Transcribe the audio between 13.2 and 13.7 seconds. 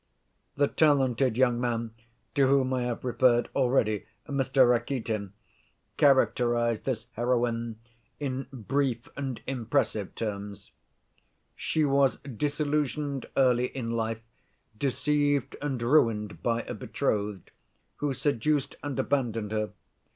early